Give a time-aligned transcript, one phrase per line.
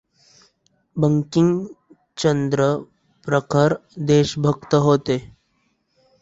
[0.95, 2.65] बंकिमचंद्र
[3.27, 3.75] प्रखर
[4.07, 5.17] देशभक्त होते.